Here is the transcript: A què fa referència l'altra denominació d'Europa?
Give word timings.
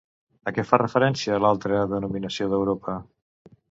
A 0.51 0.53
què 0.55 0.63
fa 0.69 0.79
referència 0.83 1.39
l'altra 1.45 1.85
denominació 1.95 2.53
d'Europa? 2.55 3.01